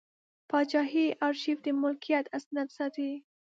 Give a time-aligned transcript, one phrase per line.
[0.49, 3.11] پاچاهي ارشیف د ملکیت اسناد ساتي.